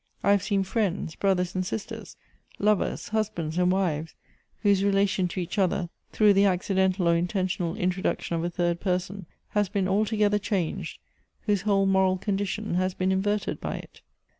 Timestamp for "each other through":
5.39-6.33